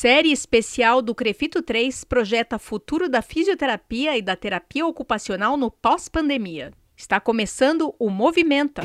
Série 0.00 0.30
especial 0.30 1.02
do 1.02 1.12
Crefito 1.12 1.60
3 1.60 2.04
projeta 2.04 2.56
futuro 2.56 3.08
da 3.08 3.20
fisioterapia 3.20 4.16
e 4.16 4.22
da 4.22 4.36
terapia 4.36 4.86
ocupacional 4.86 5.56
no 5.56 5.72
pós-pandemia. 5.72 6.72
Está 6.96 7.18
começando 7.18 7.92
o 7.98 8.08
Movimenta. 8.08 8.82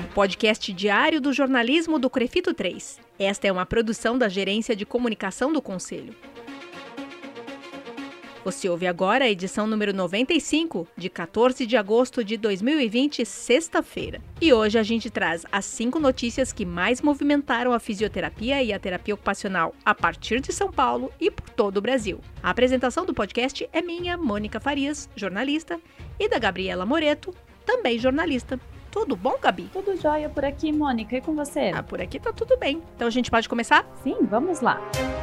O 0.00 0.12
podcast 0.14 0.72
diário 0.72 1.20
do 1.20 1.32
jornalismo 1.32 1.96
do 1.96 2.10
Crefito 2.10 2.52
3. 2.52 2.98
Esta 3.16 3.46
é 3.46 3.52
uma 3.52 3.64
produção 3.64 4.18
da 4.18 4.28
Gerência 4.28 4.74
de 4.74 4.84
Comunicação 4.84 5.52
do 5.52 5.62
Conselho. 5.62 6.12
Você 8.44 8.68
ouve 8.68 8.86
agora 8.86 9.24
a 9.24 9.30
edição 9.30 9.66
número 9.66 9.94
95, 9.94 10.86
de 10.98 11.08
14 11.08 11.64
de 11.64 11.78
agosto 11.78 12.22
de 12.22 12.36
2020, 12.36 13.24
sexta-feira. 13.24 14.20
E 14.38 14.52
hoje 14.52 14.78
a 14.78 14.82
gente 14.82 15.08
traz 15.08 15.46
as 15.50 15.64
cinco 15.64 15.98
notícias 15.98 16.52
que 16.52 16.66
mais 16.66 17.00
movimentaram 17.00 17.72
a 17.72 17.78
fisioterapia 17.78 18.62
e 18.62 18.70
a 18.70 18.78
terapia 18.78 19.14
ocupacional 19.14 19.74
a 19.82 19.94
partir 19.94 20.42
de 20.42 20.52
São 20.52 20.70
Paulo 20.70 21.10
e 21.18 21.30
por 21.30 21.48
todo 21.48 21.78
o 21.78 21.80
Brasil. 21.80 22.20
A 22.42 22.50
apresentação 22.50 23.06
do 23.06 23.14
podcast 23.14 23.66
é 23.72 23.80
minha, 23.80 24.18
Mônica 24.18 24.60
Farias, 24.60 25.08
jornalista, 25.16 25.80
e 26.20 26.28
da 26.28 26.38
Gabriela 26.38 26.84
Moreto, 26.84 27.34
também 27.64 27.98
jornalista. 27.98 28.60
Tudo 28.90 29.16
bom, 29.16 29.38
Gabi? 29.40 29.70
Tudo 29.72 29.96
jóia 29.96 30.28
por 30.28 30.44
aqui, 30.44 30.70
Mônica. 30.70 31.16
E 31.16 31.22
com 31.22 31.34
você? 31.34 31.72
Ah, 31.74 31.82
por 31.82 31.98
aqui 31.98 32.20
tá 32.20 32.30
tudo 32.30 32.58
bem. 32.58 32.82
Então 32.94 33.08
a 33.08 33.10
gente 33.10 33.30
pode 33.30 33.48
começar? 33.48 33.90
Sim, 34.04 34.18
vamos 34.20 34.60
lá. 34.60 34.78
Qual 34.92 35.13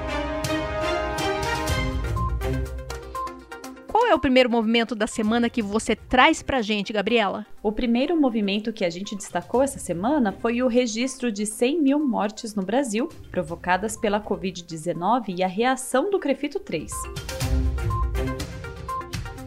é 4.12 4.16
o 4.16 4.20
primeiro 4.20 4.50
movimento 4.50 4.94
da 4.94 5.08
semana 5.08 5.50
que 5.50 5.62
você 5.62 5.96
traz 5.96 6.44
pra 6.44 6.62
gente, 6.62 6.92
Gabriela? 6.92 7.46
O 7.64 7.72
primeiro 7.72 8.20
movimento 8.20 8.74
que 8.74 8.84
a 8.84 8.90
gente 8.90 9.16
destacou 9.16 9.64
essa 9.64 9.80
semana 9.80 10.34
foi 10.34 10.62
o 10.62 10.68
registro 10.68 11.32
de 11.32 11.46
100 11.46 11.82
mil 11.82 11.98
mortes 12.06 12.54
no 12.54 12.62
Brasil, 12.62 13.08
provocadas 13.32 13.96
pela 13.96 14.20
Covid-19 14.20 15.38
e 15.38 15.42
a 15.42 15.48
reação 15.48 16.12
do 16.12 16.20
Crefito 16.20 16.60
3. 16.60 16.92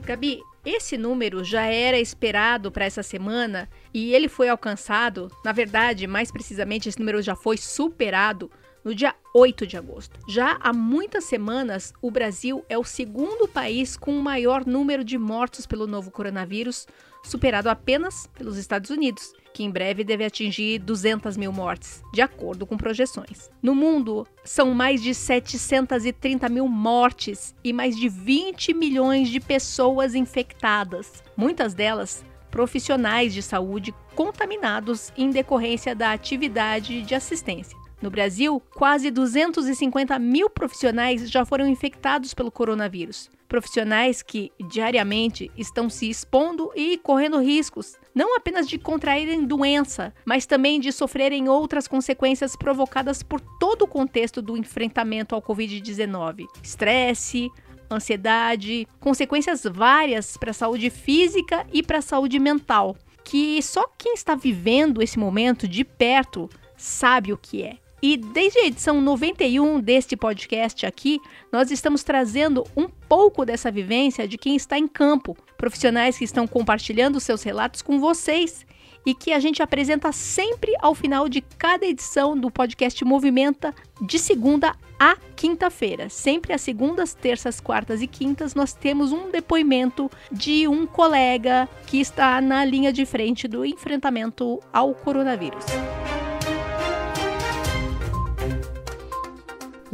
Gabi, 0.02 0.40
esse 0.64 0.96
número 0.96 1.44
já 1.44 1.66
era 1.66 1.98
esperado 1.98 2.72
para 2.72 2.86
essa 2.86 3.02
semana 3.02 3.68
e 3.92 4.14
ele 4.14 4.30
foi 4.30 4.48
alcançado. 4.48 5.30
Na 5.44 5.52
verdade, 5.52 6.06
mais 6.06 6.32
precisamente, 6.32 6.88
esse 6.88 6.98
número 6.98 7.20
já 7.20 7.36
foi 7.36 7.58
superado 7.58 8.50
no 8.84 8.94
dia 8.94 9.14
8 9.34 9.66
de 9.66 9.76
agosto. 9.76 10.20
Já 10.28 10.58
há 10.60 10.72
muitas 10.72 11.24
semanas, 11.24 11.92
o 12.02 12.10
Brasil 12.10 12.64
é 12.68 12.76
o 12.76 12.84
segundo 12.84 13.48
país 13.48 13.96
com 13.96 14.16
o 14.16 14.22
maior 14.22 14.66
número 14.66 15.02
de 15.02 15.18
mortos 15.18 15.66
pelo 15.66 15.86
novo 15.86 16.10
coronavírus, 16.10 16.86
superado 17.22 17.70
apenas 17.70 18.26
pelos 18.28 18.58
Estados 18.58 18.90
Unidos, 18.90 19.32
que 19.54 19.62
em 19.62 19.70
breve 19.70 20.04
deve 20.04 20.24
atingir 20.24 20.78
200 20.80 21.36
mil 21.36 21.52
mortes, 21.52 22.02
de 22.12 22.20
acordo 22.20 22.66
com 22.66 22.76
projeções. 22.76 23.50
No 23.62 23.74
mundo, 23.74 24.26
são 24.44 24.74
mais 24.74 25.02
de 25.02 25.14
730 25.14 26.48
mil 26.48 26.68
mortes 26.68 27.54
e 27.64 27.72
mais 27.72 27.96
de 27.96 28.08
20 28.08 28.74
milhões 28.74 29.28
de 29.28 29.40
pessoas 29.40 30.14
infectadas, 30.14 31.22
muitas 31.36 31.72
delas 31.72 32.24
profissionais 32.50 33.34
de 33.34 33.42
saúde 33.42 33.92
contaminados 34.14 35.12
em 35.16 35.30
decorrência 35.30 35.92
da 35.92 36.12
atividade 36.12 37.02
de 37.02 37.14
assistência. 37.14 37.83
No 38.04 38.10
Brasil, 38.10 38.60
quase 38.74 39.10
250 39.10 40.18
mil 40.18 40.50
profissionais 40.50 41.30
já 41.30 41.42
foram 41.42 41.66
infectados 41.66 42.34
pelo 42.34 42.50
coronavírus. 42.50 43.30
Profissionais 43.48 44.20
que 44.20 44.52
diariamente 44.68 45.50
estão 45.56 45.88
se 45.88 46.10
expondo 46.10 46.70
e 46.76 46.98
correndo 46.98 47.40
riscos, 47.40 47.96
não 48.14 48.36
apenas 48.36 48.68
de 48.68 48.76
contraírem 48.76 49.46
doença, 49.46 50.12
mas 50.22 50.44
também 50.44 50.78
de 50.78 50.92
sofrerem 50.92 51.48
outras 51.48 51.88
consequências 51.88 52.54
provocadas 52.54 53.22
por 53.22 53.40
todo 53.58 53.86
o 53.86 53.88
contexto 53.88 54.42
do 54.42 54.54
enfrentamento 54.54 55.34
ao 55.34 55.40
Covid-19: 55.40 56.44
estresse, 56.62 57.50
ansiedade, 57.90 58.86
consequências 59.00 59.62
várias 59.64 60.36
para 60.36 60.50
a 60.50 60.54
saúde 60.54 60.90
física 60.90 61.66
e 61.72 61.82
para 61.82 62.00
a 62.00 62.02
saúde 62.02 62.38
mental, 62.38 62.98
que 63.24 63.62
só 63.62 63.88
quem 63.96 64.12
está 64.12 64.34
vivendo 64.34 65.00
esse 65.00 65.18
momento 65.18 65.66
de 65.66 65.84
perto 65.84 66.50
sabe 66.76 67.32
o 67.32 67.38
que 67.38 67.62
é. 67.62 67.78
E 68.06 68.18
desde 68.18 68.58
a 68.58 68.66
edição 68.66 69.00
91 69.00 69.80
deste 69.80 70.14
podcast 70.14 70.84
aqui, 70.84 71.18
nós 71.50 71.70
estamos 71.70 72.02
trazendo 72.04 72.62
um 72.76 72.86
pouco 72.86 73.46
dessa 73.46 73.70
vivência 73.70 74.28
de 74.28 74.36
quem 74.36 74.54
está 74.54 74.78
em 74.78 74.86
campo, 74.86 75.34
profissionais 75.56 76.18
que 76.18 76.24
estão 76.24 76.46
compartilhando 76.46 77.18
seus 77.18 77.42
relatos 77.42 77.80
com 77.80 77.98
vocês 77.98 78.66
e 79.06 79.14
que 79.14 79.32
a 79.32 79.40
gente 79.40 79.62
apresenta 79.62 80.12
sempre 80.12 80.74
ao 80.82 80.94
final 80.94 81.30
de 81.30 81.40
cada 81.40 81.86
edição 81.86 82.36
do 82.36 82.50
podcast 82.50 83.02
Movimenta, 83.06 83.74
de 84.02 84.18
segunda 84.18 84.76
a 85.00 85.16
quinta-feira. 85.34 86.10
Sempre 86.10 86.52
às 86.52 86.60
segundas, 86.60 87.14
terças, 87.14 87.58
quartas 87.58 88.02
e 88.02 88.06
quintas, 88.06 88.54
nós 88.54 88.74
temos 88.74 89.12
um 89.12 89.30
depoimento 89.30 90.10
de 90.30 90.68
um 90.68 90.86
colega 90.86 91.66
que 91.86 92.02
está 92.02 92.38
na 92.42 92.66
linha 92.66 92.92
de 92.92 93.06
frente 93.06 93.48
do 93.48 93.64
enfrentamento 93.64 94.60
ao 94.70 94.94
coronavírus. 94.94 95.64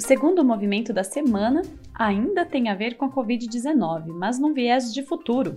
O 0.00 0.02
segundo 0.02 0.42
movimento 0.42 0.94
da 0.94 1.04
semana 1.04 1.60
ainda 1.92 2.46
tem 2.46 2.70
a 2.70 2.74
ver 2.74 2.94
com 2.94 3.04
a 3.04 3.10
Covid-19, 3.10 4.06
mas 4.06 4.38
num 4.38 4.54
viés 4.54 4.94
de 4.94 5.02
futuro. 5.02 5.54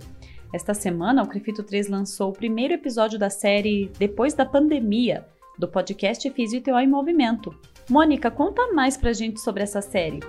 Esta 0.52 0.74
semana, 0.74 1.22
o 1.22 1.26
Crefito 1.26 1.62
3 1.62 1.88
lançou 1.88 2.28
o 2.28 2.34
primeiro 2.34 2.74
episódio 2.74 3.18
da 3.18 3.30
série 3.30 3.90
Depois 3.98 4.34
da 4.34 4.44
Pandemia, 4.44 5.26
do 5.58 5.66
podcast 5.66 6.30
Físio 6.30 6.62
e 6.62 6.70
em 6.70 6.86
Movimento. 6.86 7.58
Mônica, 7.88 8.30
conta 8.30 8.70
mais 8.74 8.98
pra 8.98 9.14
gente 9.14 9.40
sobre 9.40 9.62
essa 9.62 9.80
série. 9.80 10.20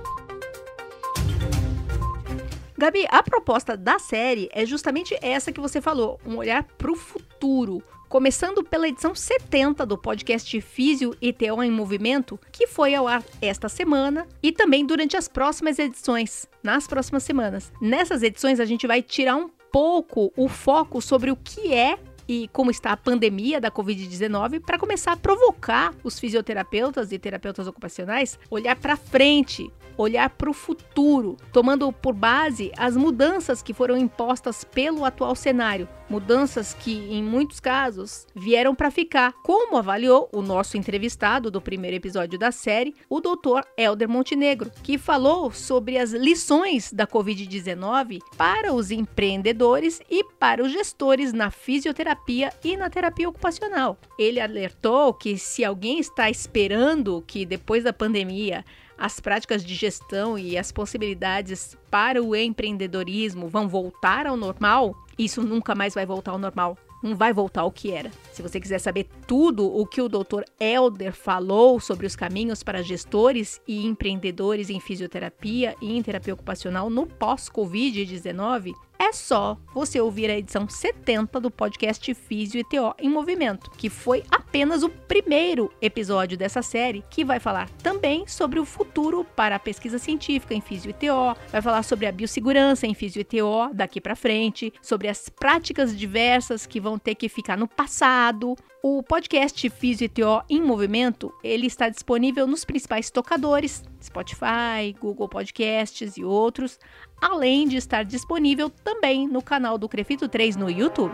Gabi, 2.78 3.06
a 3.10 3.22
proposta 3.22 3.76
da 3.76 4.00
série 4.00 4.48
é 4.54 4.66
justamente 4.66 5.14
essa 5.22 5.52
que 5.52 5.60
você 5.60 5.82
falou, 5.82 6.22
um 6.26 6.38
olhar 6.38 6.64
para 6.64 6.90
o 6.90 6.96
futuro, 6.96 7.84
começando 8.16 8.64
pela 8.64 8.88
edição 8.88 9.14
70 9.14 9.86
do 9.86 9.98
podcast 9.98 10.62
Físio 10.62 11.14
e 11.22 11.34
TO 11.34 11.62
em 11.62 11.70
Movimento, 11.70 12.40
que 12.50 12.66
foi 12.66 12.96
ao 12.96 13.10
ar 13.10 13.22
esta 13.42 13.68
semana 13.68 14.26
e 14.42 14.54
também 14.54 14.86
durante 14.86 15.18
as 15.18 15.28
próximas 15.28 15.78
edições, 15.80 16.48
nas 16.64 16.88
próximas 16.88 17.24
semanas. 17.24 17.74
Nessas 17.82 18.24
edições 18.24 18.62
a 18.62 18.64
gente 18.64 18.88
vai 18.88 19.02
tirar 19.02 19.36
um 19.36 19.50
pouco 19.70 20.32
o 20.38 20.48
foco 20.48 21.02
sobre 21.02 21.30
o 21.30 21.36
que 21.36 21.74
é 21.74 22.00
e 22.26 22.48
como 22.54 22.72
está 22.72 22.94
a 22.94 22.98
pandemia 22.98 23.60
da 23.60 23.70
Covid-19 23.70 24.62
para 24.62 24.80
começar 24.80 25.12
a 25.12 25.18
provocar 25.18 25.94
os 26.02 26.18
fisioterapeutas 26.18 27.12
e 27.12 27.20
terapeutas 27.20 27.68
ocupacionais 27.68 28.40
olhar 28.50 28.78
para 28.78 28.96
frente, 28.96 29.70
olhar 29.98 30.30
para 30.30 30.50
o 30.50 30.54
futuro, 30.54 31.38
tomando 31.52 31.92
por 31.92 32.14
base 32.14 32.72
as 32.78 32.96
mudanças 32.96 33.62
que 33.62 33.74
foram 33.74 33.98
impostas 33.98 34.64
pelo 34.64 35.06
atual 35.06 35.36
cenário, 35.36 35.88
mudanças 36.10 36.74
que, 36.74 36.94
em 37.12 37.24
muitos 37.24 37.60
casos, 37.60 38.28
vieram 38.36 38.76
para 38.76 38.92
ficar, 38.92 39.34
como 39.44 39.78
avaliou 39.78 40.30
o 40.32 40.42
nosso 40.42 40.78
entrevistado 40.78 41.50
do 41.50 41.62
primeiro 41.62 41.98
episódio 41.98 42.38
da 42.38 42.52
série, 42.52 42.96
o 43.10 43.20
Dr. 43.20 43.62
Elder 43.78 44.10
Montenegro, 44.10 44.72
que 44.84 44.98
falou 44.98 45.52
sobre 45.52 45.98
as 45.98 46.12
lições 46.12 46.92
da 46.92 47.08
Covid-19 47.08 48.20
para 48.38 48.74
os 48.74 48.92
empreendedores 48.92 50.02
e 50.10 50.24
para 50.40 50.64
os 50.64 50.72
gestores 50.72 51.34
na 51.34 51.50
fisioterapia 51.50 52.52
e 52.64 52.78
na 52.78 52.90
terapia 52.90 53.30
ocupacional. 53.30 53.98
Ele 54.18 54.40
alertou 54.40 55.14
que 55.14 55.38
se 55.38 55.64
alguém 55.64 56.00
está 56.00 56.30
esperando 56.30 57.24
que 57.26 57.46
depois 57.46 57.84
da 57.84 57.94
pandemia 57.94 58.64
as 58.98 59.20
práticas 59.20 59.64
de 59.64 59.76
gestão 59.76 60.38
e 60.38 60.58
as 60.58 60.72
possibilidades 60.72 61.78
para 61.90 62.22
o 62.22 62.36
empreendedorismo 62.36 63.48
vão 63.48 63.68
voltar 63.68 64.28
ao 64.28 64.38
normal, 64.38 64.96
isso 65.18 65.42
nunca 65.42 65.76
mais 65.76 65.94
vai 65.94 66.06
voltar 66.06 66.32
ao 66.32 66.38
normal. 66.38 66.78
Não 67.04 67.16
vai 67.16 67.32
voltar 67.32 67.62
ao 67.62 67.72
que 67.72 67.92
era. 67.92 68.10
Se 68.34 68.42
você 68.42 68.60
quiser 68.60 68.80
saber 68.80 69.08
tudo 69.28 69.66
o 69.66 69.86
que 69.86 70.02
o 70.02 70.10
Dr. 70.10 70.42
Elder 70.60 71.14
falou 71.14 71.80
sobre 71.80 72.08
os 72.08 72.16
caminhos 72.16 72.64
para 72.64 72.82
gestores 72.82 73.62
e 73.68 73.86
empreendedores 73.86 74.72
em 74.72 74.80
fisioterapia 74.80 75.76
e 75.80 75.96
em 75.96 76.02
terapia 76.02 76.34
ocupacional 76.34 76.90
no 76.90 77.06
pós-Covid-19, 77.06 78.74
é 78.98 79.12
só 79.12 79.58
você 79.74 80.00
ouvir 80.00 80.32
a 80.32 80.38
edição 80.38 80.68
70 80.68 81.40
do 81.40 81.52
podcast 81.52 82.12
Físio 82.14 82.60
e 82.60 82.64
TO 82.64 82.96
em 82.98 83.10
Movimento, 83.10 83.70
que 83.72 83.90
foi 83.90 84.24
apenas 84.56 84.84
o 84.84 84.90
primeiro 84.90 85.70
episódio 85.82 86.38
dessa 86.38 86.62
série, 86.62 87.04
que 87.10 87.26
vai 87.26 87.42
falar 87.42 87.70
também 87.84 88.26
sobre 88.26 88.58
o 88.58 88.64
futuro 88.64 89.26
para 89.36 89.58
a 89.58 89.60
pesquisa 89.60 90.00
científica 90.00 90.54
em 90.54 90.62
Físio 90.62 90.92
e 90.92 90.94
TO, 90.94 91.38
vai 91.52 91.62
falar 91.62 91.84
sobre 91.84 92.06
a 92.06 92.12
biossegurança 92.12 92.88
em 92.88 92.94
Físio 92.94 93.20
e 93.20 93.26
TO 93.26 93.70
daqui 93.74 94.00
para 94.00 94.16
frente, 94.16 94.72
sobre 94.82 95.10
as 95.10 95.28
práticas 95.28 95.94
diversas 95.94 96.66
que 96.66 96.80
vão 96.80 96.98
ter 96.98 97.16
que 97.16 97.28
ficar 97.28 97.58
no 97.58 97.68
passado, 97.68 98.56
o 98.82 99.04
podcast 99.04 99.70
Físio 99.72 100.06
e 100.06 100.10
TO 100.10 100.42
em 100.50 100.62
Movimento, 100.62 101.34
ele 101.44 101.68
está 101.68 101.90
disponível 101.90 102.48
nos 102.48 102.64
principais 102.64 103.12
tocadores, 103.12 103.84
Spotify, 104.02 104.96
Google 105.02 105.28
Podcasts 105.28 106.16
e 106.16 106.24
outros, 106.24 106.80
além 107.22 107.68
de 107.68 107.76
estar 107.76 108.06
disponível 108.06 108.70
também 108.70 109.28
no 109.28 109.42
canal 109.42 109.78
do 109.78 109.90
Crefito 109.90 110.30
3 110.30 110.56
no 110.56 110.70
YouTube. 110.70 111.12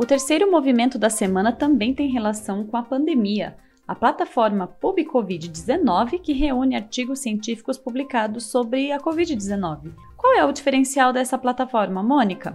O 0.00 0.06
terceiro 0.06 0.50
movimento 0.50 0.98
da 0.98 1.10
semana 1.10 1.52
também 1.52 1.92
tem 1.92 2.08
relação 2.08 2.64
com 2.64 2.74
a 2.74 2.82
pandemia. 2.82 3.54
A 3.86 3.94
plataforma 3.94 4.66
PubCovid-19, 4.66 6.22
que 6.22 6.32
reúne 6.32 6.74
artigos 6.74 7.18
científicos 7.18 7.76
publicados 7.76 8.46
sobre 8.46 8.92
a 8.92 8.98
Covid-19. 8.98 9.92
Qual 10.16 10.34
é 10.34 10.42
o 10.42 10.52
diferencial 10.52 11.12
dessa 11.12 11.36
plataforma, 11.36 12.02
Mônica? 12.02 12.54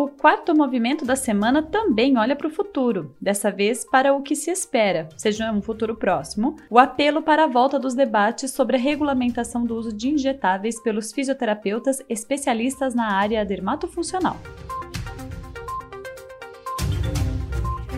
O 0.03 0.09
quarto 0.09 0.53
movimento 0.53 1.05
da 1.05 1.15
semana 1.15 1.63
também 1.63 2.19
olha 2.19 2.35
para 2.35 2.49
o 2.49 2.51
futuro, 2.51 3.15
dessa 3.21 3.53
vez 3.53 3.89
para 3.89 4.13
o 4.13 4.21
que 4.21 4.35
se 4.35 4.51
espera, 4.51 5.09
seja 5.17 5.53
um 5.53 5.63
futuro 5.63 5.95
próximo, 5.95 6.57
o 6.69 6.77
apelo 6.77 7.23
para 7.23 7.45
a 7.45 7.47
volta 7.47 7.79
dos 7.79 7.95
debates 7.95 8.51
sobre 8.51 8.75
a 8.75 8.81
regulamentação 8.81 9.65
do 9.65 9.77
uso 9.77 9.93
de 9.93 10.09
injetáveis 10.09 10.83
pelos 10.83 11.13
fisioterapeutas 11.13 12.03
especialistas 12.09 12.97
na 12.97 13.13
área 13.13 13.45
dermatofuncional. 13.45 14.37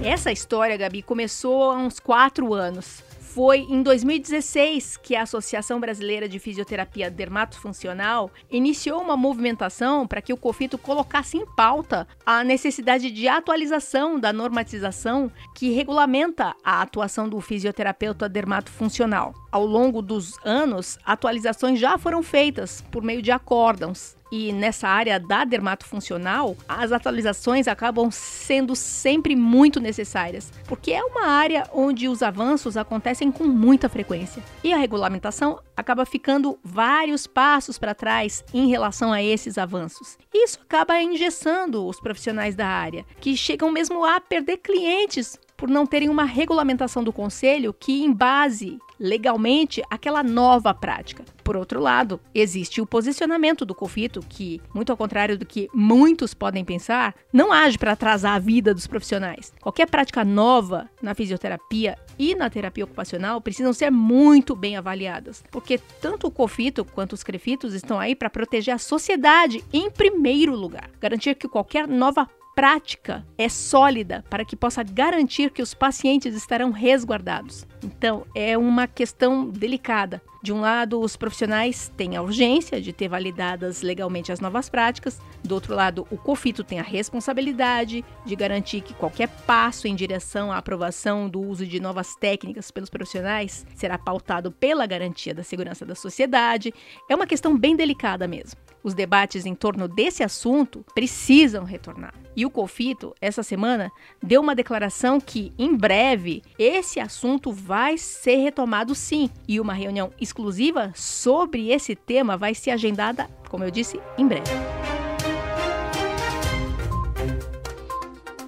Essa 0.05 0.31
história, 0.31 0.77
Gabi, 0.77 1.01
começou 1.01 1.71
há 1.71 1.79
uns 1.79 1.99
quatro 1.99 2.53
anos. 2.53 3.03
Foi 3.35 3.67
em 3.69 3.83
2016 3.83 4.97
que 4.97 5.17
a 5.17 5.23
Associação 5.23 5.81
Brasileira 5.81 6.29
de 6.29 6.39
Fisioterapia 6.39 7.11
Dermatofuncional 7.11 8.31
iniciou 8.49 9.03
uma 9.03 9.17
movimentação 9.17 10.07
para 10.07 10.23
que 10.23 10.33
o 10.33 10.37
COFITO 10.37 10.79
colocasse 10.79 11.37
em 11.37 11.45
pauta 11.45 12.07
a 12.25 12.45
necessidade 12.45 13.11
de 13.11 13.27
atualização 13.27 14.21
da 14.21 14.33
normatização 14.33 15.33
que 15.53 15.73
regulamenta 15.73 16.55
a 16.63 16.81
atuação 16.81 17.29
do 17.29 17.41
fisioterapeuta 17.41 18.29
dermatofuncional. 18.29 19.35
Ao 19.51 19.67
longo 19.67 20.01
dos 20.01 20.39
anos, 20.45 20.97
atualizações 21.05 21.81
já 21.81 21.99
foram 21.99 22.23
feitas 22.23 22.85
por 22.93 23.03
meio 23.03 23.21
de 23.21 23.33
acórdãos 23.33 24.17
e 24.37 24.53
nessa 24.53 24.89
área 24.89 25.21
da 25.21 25.45
dermatofuncional, 25.45 26.57
as 26.69 26.91
atualizações 26.91 27.69
acabam 27.69 28.11
sendo 28.11 28.75
sempre 28.75 29.37
muito 29.37 29.79
necessárias, 29.79 30.53
porque 30.67 30.91
é 30.91 31.05
uma 31.05 31.29
área 31.29 31.71
onde 31.73 32.09
os 32.09 32.21
avanços 32.21 32.77
acontecem 32.77 33.31
com 33.31 33.45
muita 33.45 33.89
frequência. 33.89 34.43
E 34.65 34.73
a 34.73 34.77
regulamentação 34.77 35.61
acaba 35.77 36.05
ficando 36.05 36.59
vários 36.65 37.29
passos 37.29 37.79
para 37.79 37.95
trás 37.95 38.45
em 38.53 38.67
relação 38.67 39.13
a 39.13 39.23
esses 39.23 39.57
avanços. 39.57 40.19
Isso 40.35 40.59
acaba 40.61 41.01
engessando 41.01 41.87
os 41.87 42.01
profissionais 42.01 42.57
da 42.57 42.67
área, 42.67 43.07
que 43.21 43.37
chegam 43.37 43.71
mesmo 43.71 44.05
a 44.05 44.21
perder 44.21 44.57
clientes 44.57 45.39
por 45.56 45.69
não 45.69 45.87
terem 45.87 46.09
uma 46.09 46.25
regulamentação 46.25 47.03
do 47.03 47.12
conselho 47.12 47.73
que 47.73 48.03
embase 48.03 48.79
legalmente 48.99 49.83
aquela 49.91 50.23
nova 50.23 50.73
prática. 50.73 51.25
Por 51.43 51.56
outro 51.56 51.81
lado, 51.81 52.21
existe 52.35 52.81
o 52.81 52.87
posicionamento 52.87 53.65
do 53.67 53.75
COFITO, 53.75 54.21
que, 54.29 54.61
muito 54.75 54.91
ao 54.91 54.97
contrário 54.97 55.37
do 55.37 55.45
que 55.45 55.69
muitos 55.75 56.33
podem 56.33 56.65
pensar, 56.65 57.15
não 57.33 57.53
age 57.53 57.77
para 57.77 57.93
atrasar 57.93 58.35
a 58.35 58.39
vida 58.39 58.73
dos 58.73 58.87
profissionais. 58.87 59.53
Qualquer 59.61 59.87
prática 59.87 60.25
nova 60.25 60.89
na 61.03 61.15
fisioterapia 61.15 61.99
e 62.19 62.35
na 62.35 62.49
terapia 62.49 62.85
ocupacional 62.85 63.41
precisam 63.41 63.73
ser 63.73 63.91
muito 63.91 64.56
bem 64.56 64.77
avaliadas, 64.77 65.45
porque 65.51 65.79
tanto 66.01 66.29
o 66.29 66.31
COFITO 66.31 66.85
quanto 66.85 67.12
os 67.12 67.23
CREFITOS 67.23 67.75
estão 67.75 67.99
aí 67.99 68.15
para 68.15 68.31
proteger 68.31 68.75
a 68.75 68.79
sociedade 68.79 69.62
em 69.73 69.91
primeiro 69.91 70.55
lugar, 70.55 70.89
garantir 71.01 71.35
que 71.35 71.49
qualquer 71.49 71.87
nova 71.87 72.29
prática 72.55 73.27
é 73.37 73.49
sólida 73.49 74.25
para 74.31 74.45
que 74.45 74.56
possa 74.56 74.83
garantir 74.83 75.51
que 75.51 75.62
os 75.62 75.75
pacientes 75.75 76.35
estarão 76.35 76.71
resguardados. 76.71 77.67
Então, 77.83 78.27
é 78.35 78.56
uma 78.56 78.87
questão 78.87 79.49
delicada. 79.49 80.23
De 80.43 80.53
um 80.53 80.61
lado, 80.61 81.01
os 81.01 81.17
profissionais 81.17 81.91
têm 81.97 82.17
a 82.17 82.23
urgência 82.23 82.81
de 82.81 82.93
ter 82.93 83.09
validadas 83.09 83.83
legalmente 83.83 84.31
as 84.31 84.41
novas 84.41 84.69
práticas, 84.69 85.19
do 85.45 85.55
outro 85.55 85.75
lado, 85.75 86.06
o 86.11 86.17
COFITO 86.17 86.65
tem 86.65 86.81
a 86.81 86.83
responsabilidade 86.83 88.03
de 88.25 88.35
garantir 88.35 88.81
que 88.81 88.95
qualquer 88.95 89.29
passo 89.29 89.87
em 89.87 89.95
direção 89.95 90.51
à 90.51 90.56
aprovação 90.56 91.29
do 91.29 91.39
uso 91.39 91.67
de 91.67 91.79
novas 91.79 92.15
técnicas 92.17 92.71
pelos 92.71 92.89
profissionais 92.89 93.67
será 93.75 93.99
pautado 93.99 94.51
pela 94.51 94.87
garantia 94.87 95.35
da 95.35 95.43
segurança 95.43 95.85
da 95.85 95.95
sociedade. 95.95 96.73
É 97.11 97.15
uma 97.15 97.27
questão 97.27 97.59
bem 97.59 97.77
delicada 97.77 98.27
mesmo. 98.27 98.59
Os 98.83 98.95
debates 98.95 99.45
em 99.45 99.55
torno 99.55 99.87
desse 99.87 100.23
assunto 100.23 100.83
precisam 100.95 101.65
retornar. 101.65 102.15
E 102.37 102.45
o 102.45 102.51
COFITO, 102.51 103.15
essa 103.21 103.43
semana, 103.43 103.91
deu 104.23 104.41
uma 104.41 104.55
declaração 104.55 105.20
que, 105.20 105.53
em 105.58 105.77
breve, 105.77 106.43
esse 106.58 106.99
assunto 106.99 107.53
vai 107.53 107.97
ser 107.97 108.37
retomado 108.37 108.94
sim. 108.94 109.31
E 109.47 109.61
uma 109.61 109.73
reunião 109.73 110.11
exclusiva 110.20 110.93
sobre 110.94 111.70
esse 111.70 111.94
tema 111.94 112.37
vai 112.37 112.55
ser 112.55 112.70
agendada, 112.70 113.29
como 113.49 113.65
eu 113.65 113.70
disse, 113.70 114.01
em 114.19 114.27
breve. 114.27 114.51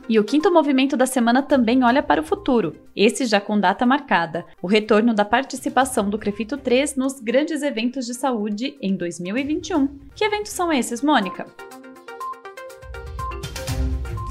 E 0.08 0.20
o 0.20 0.24
quinto 0.24 0.52
movimento 0.52 0.96
da 0.96 1.04
semana 1.04 1.42
também 1.42 1.82
olha 1.82 2.00
para 2.00 2.20
o 2.20 2.24
futuro, 2.24 2.76
esse 2.94 3.26
já 3.26 3.40
com 3.40 3.58
data 3.58 3.84
marcada, 3.84 4.46
o 4.62 4.68
retorno 4.68 5.12
da 5.12 5.24
participação 5.24 6.08
do 6.08 6.16
Crefito 6.16 6.56
3 6.56 6.94
nos 6.94 7.18
grandes 7.18 7.60
eventos 7.62 8.06
de 8.06 8.14
saúde 8.14 8.76
em 8.80 8.94
2021. 8.96 9.88
Que 10.14 10.24
eventos 10.24 10.52
são 10.52 10.72
esses, 10.72 11.02
Mônica? 11.02 11.46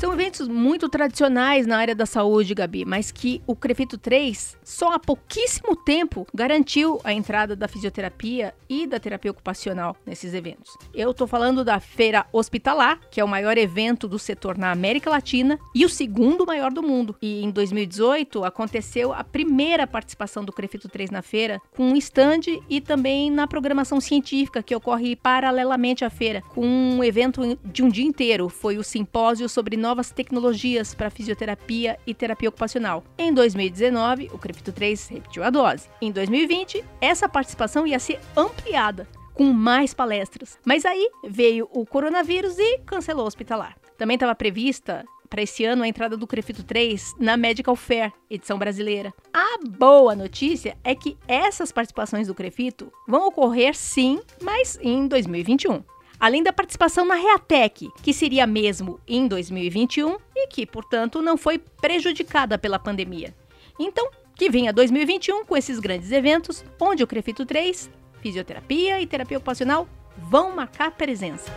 São 0.06 0.14
eventos 0.14 0.48
muito 0.48 0.88
tradicionais 0.88 1.66
na 1.66 1.80
área 1.80 1.96
da 1.96 2.06
saúde, 2.06 2.54
Gabi, 2.54 2.86
mas 2.86 3.12
que 3.12 3.42
o 3.48 3.56
Crefito 3.56 3.98
3 3.98 4.56
só 4.64 4.94
há 4.94 5.00
pouquíssimo 5.00 5.76
tempo 5.76 6.28
garantiu 6.32 7.02
a 7.04 7.12
entrada 7.12 7.56
da 7.56 7.68
fisioterapia 7.68 8.54
e 8.70 8.86
da 8.86 9.00
terapia 9.00 9.32
ocupacional 9.32 9.98
nesses 10.06 10.36
eventos. 10.36 10.78
Eu 10.94 11.10
estou 11.10 11.26
falando 11.26 11.66
da 11.66 11.80
Feira 11.80 12.24
Hospitalar, 12.32 13.00
que 13.10 13.20
é 13.20 13.24
o 13.24 13.28
maior 13.28 13.58
evento 13.58 14.08
do 14.08 14.20
setor 14.20 14.60
na 14.60 14.72
América 14.72 15.10
Latina 15.10 15.58
e 15.74 15.84
o 15.84 15.90
segundo 15.90 16.46
maior 16.46 16.72
do 16.72 16.84
mundo. 16.84 17.16
E 17.20 17.44
em 17.44 17.50
2018 17.50 18.46
aconteceu 18.46 19.12
a 19.12 19.24
primeira 19.24 19.88
participação 19.88 20.46
do 20.46 20.54
Crefito 20.54 20.88
3 20.88 21.10
na 21.10 21.24
feira, 21.24 21.60
com 21.76 21.84
um 21.84 21.96
stand 21.96 22.42
e 22.70 22.80
também 22.80 23.32
na 23.32 23.48
programação 23.48 24.00
científica 24.00 24.62
que 24.62 24.76
ocorre 24.76 25.16
paralelamente 25.16 26.06
à 26.06 26.12
feira, 26.12 26.44
com 26.54 26.64
um 26.64 27.04
evento 27.04 27.58
de 27.66 27.82
um 27.82 27.90
dia 27.90 28.06
inteiro. 28.06 28.50
Foi 28.50 28.78
o 28.78 28.84
simpósio 28.84 29.50
sobre 29.50 29.76
novas 29.76 29.95
tecnologias 30.12 30.94
para 30.94 31.10
fisioterapia 31.10 31.98
e 32.06 32.14
terapia 32.14 32.50
ocupacional. 32.50 33.04
Em 33.18 33.34
2019, 33.34 34.30
o 34.34 34.38
Crefito 34.38 34.72
3 34.72 35.08
repetiu 35.08 35.44
a 35.44 35.50
dose. 35.50 35.90
Em 36.02 36.12
2020, 36.12 36.84
essa 37.02 37.30
participação 37.30 37.88
ia 37.88 38.00
ser 38.00 38.20
ampliada 38.36 39.08
com 39.34 39.46
mais 39.46 39.94
palestras. 39.94 40.58
Mas 40.66 40.86
aí 40.86 41.10
veio 41.24 41.70
o 41.72 41.86
coronavírus 41.86 42.58
e 42.58 42.80
cancelou 42.80 43.26
o 43.26 43.28
hospitalar. 43.28 43.78
Também 43.98 44.16
estava 44.16 44.34
prevista 44.34 45.06
para 45.30 45.42
esse 45.42 45.66
ano 45.66 45.84
a 45.84 45.88
entrada 45.88 46.16
do 46.16 46.28
Crefito 46.28 46.64
3 46.64 47.16
na 47.20 47.36
Medical 47.36 47.76
Fair, 47.76 48.14
edição 48.30 48.58
brasileira. 48.58 49.14
A 49.34 49.58
boa 49.68 50.16
notícia 50.16 50.78
é 50.84 50.96
que 50.96 51.18
essas 51.28 51.72
participações 51.72 52.28
do 52.28 52.36
Crefito 52.36 52.92
vão 53.08 53.28
ocorrer 53.28 53.76
sim, 53.76 54.22
mas 54.42 54.80
em 54.82 55.08
2021. 55.08 55.84
Além 56.20 56.44
da 56.44 56.54
participação 56.54 57.06
na 57.06 57.16
Reatec, 57.16 57.90
que 58.02 58.14
seria 58.14 58.48
mesmo 58.48 59.00
em 59.08 59.28
2021 59.28 60.18
e 60.36 60.48
que, 60.48 60.66
portanto, 60.66 61.22
não 61.22 61.38
foi 61.38 61.58
prejudicada 61.58 62.58
pela 62.58 62.80
pandemia. 62.80 63.34
Então, 63.80 64.10
que 64.36 64.50
venha 64.50 64.74
2021 64.74 65.46
com 65.46 65.56
esses 65.56 65.80
grandes 65.80 66.12
eventos, 66.12 66.64
onde 66.80 67.04
o 67.04 67.08
Crefito 67.08 67.46
3, 67.46 67.90
fisioterapia 68.22 69.02
e 69.02 69.08
terapia 69.08 69.38
ocupacional 69.38 69.88
vão 70.18 70.56
marcar 70.56 70.92
presença. 70.92 71.52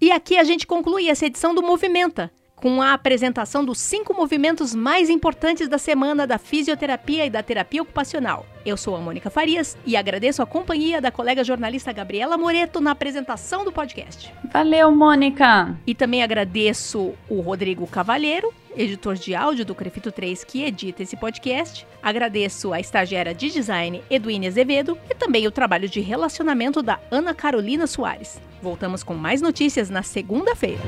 E 0.00 0.10
aqui 0.10 0.38
a 0.38 0.44
gente 0.44 0.66
conclui 0.66 1.08
essa 1.08 1.26
edição 1.26 1.54
do 1.54 1.62
Movimenta, 1.62 2.32
com 2.60 2.82
a 2.82 2.92
apresentação 2.92 3.64
dos 3.64 3.78
cinco 3.78 4.14
movimentos 4.14 4.74
mais 4.74 5.08
importantes 5.08 5.66
da 5.66 5.78
semana 5.78 6.26
da 6.26 6.38
fisioterapia 6.38 7.24
e 7.24 7.30
da 7.30 7.42
terapia 7.42 7.82
ocupacional. 7.82 8.46
Eu 8.64 8.76
sou 8.76 8.94
a 8.94 9.00
Mônica 9.00 9.30
Farias 9.30 9.76
e 9.86 9.96
agradeço 9.96 10.42
a 10.42 10.46
companhia 10.46 11.00
da 11.00 11.10
colega 11.10 11.42
jornalista 11.42 11.92
Gabriela 11.92 12.36
Moreto 12.36 12.80
na 12.80 12.90
apresentação 12.90 13.64
do 13.64 13.72
podcast. 13.72 14.32
Valeu, 14.52 14.90
Mônica! 14.94 15.74
E 15.86 15.94
também 15.94 16.22
agradeço 16.22 17.14
o 17.28 17.40
Rodrigo 17.40 17.86
Cavalheiro, 17.86 18.52
editor 18.76 19.14
de 19.14 19.34
áudio 19.34 19.64
do 19.64 19.74
Crefito 19.74 20.12
3 20.12 20.44
que 20.44 20.62
edita 20.62 21.02
esse 21.02 21.16
podcast. 21.16 21.86
Agradeço 22.02 22.74
a 22.74 22.80
estagiária 22.80 23.34
de 23.34 23.50
design 23.50 24.02
Eduine 24.10 24.46
Azevedo 24.46 24.98
e 25.08 25.14
também 25.14 25.46
o 25.46 25.50
trabalho 25.50 25.88
de 25.88 26.00
relacionamento 26.00 26.82
da 26.82 27.00
Ana 27.10 27.32
Carolina 27.32 27.86
Soares. 27.86 28.38
Voltamos 28.60 29.02
com 29.02 29.14
mais 29.14 29.40
notícias 29.40 29.88
na 29.88 30.02
segunda-feira. 30.02 30.82